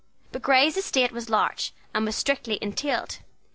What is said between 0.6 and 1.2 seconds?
estate